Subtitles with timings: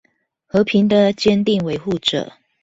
[0.47, 2.33] 和平的堅定維護者